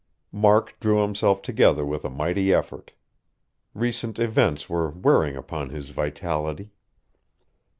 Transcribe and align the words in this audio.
Mark 0.33 0.79
drew 0.79 0.99
himself 1.03 1.43
together 1.43 1.85
with 1.85 2.03
a 2.03 2.09
mighty 2.09 2.51
effort. 2.51 2.93
Recent 3.75 4.17
events 4.17 4.67
were 4.67 4.89
wearing 4.89 5.35
upon 5.35 5.69
his 5.69 5.91
vitality. 5.91 6.71